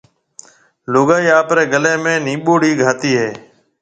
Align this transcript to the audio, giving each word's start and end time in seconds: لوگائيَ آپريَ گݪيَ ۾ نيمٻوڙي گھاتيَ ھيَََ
لوگائيَ 0.93 1.29
آپريَ 1.39 1.63
گݪيَ 1.71 1.93
۾ 2.03 2.13
نيمٻوڙي 2.25 2.71
گھاتيَ 2.83 3.11
ھيَََ 3.19 3.29